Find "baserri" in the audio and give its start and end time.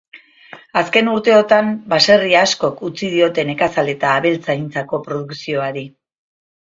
1.93-2.33